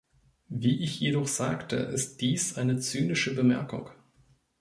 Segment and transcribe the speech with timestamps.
[0.49, 3.91] Wie ich jedoch sagte, ist dies eine zynische Bemerkung.